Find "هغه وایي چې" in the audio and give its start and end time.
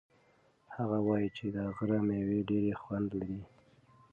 0.75-1.45